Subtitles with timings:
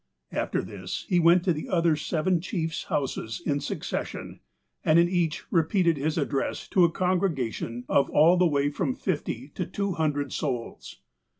[0.31, 4.39] After this, he went to the other seven chiefs' houses in succession,
[4.83, 8.95] and in each repeated his address to a congre gation of all the way from
[8.95, 11.01] fifty to two hundred souls.